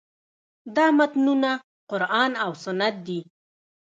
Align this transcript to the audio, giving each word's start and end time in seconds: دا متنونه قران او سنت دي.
دا 0.75 0.85
متنونه 0.97 1.51
قران 1.89 2.31
او 2.43 2.51
سنت 2.63 2.95
دي. 3.07 3.19